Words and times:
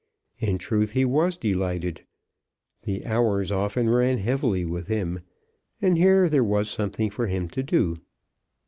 In 0.39 0.57
truth 0.57 0.93
he 0.93 1.05
was 1.05 1.37
delighted. 1.37 2.07
The 2.81 3.05
hours 3.05 3.51
often 3.51 3.87
ran 3.87 4.17
heavily 4.17 4.65
with 4.65 4.87
him, 4.87 5.19
and 5.79 5.95
here 5.95 6.27
there 6.27 6.43
was 6.43 6.71
something 6.71 7.11
for 7.11 7.27
him 7.27 7.47
to 7.49 7.61
do. 7.61 7.97